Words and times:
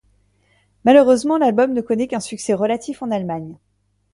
Malheureusement 0.83 1.37
l'album 1.37 1.73
ne 1.73 1.81
connaît 1.81 2.07
qu'un 2.07 2.19
succès 2.19 2.55
relatif 2.55 3.03
en 3.03 3.11
Allemagne. 3.11 3.55